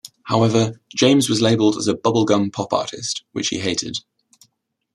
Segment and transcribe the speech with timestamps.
[0.23, 3.97] However, James was labeled as a bubblegum pop artist, which he hated.